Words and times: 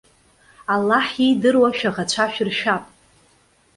Аллаҳ 0.73 1.07
иидыруа 1.23 1.69
шәаӷацәа 1.77 2.25
шәыршәап. 2.33 2.83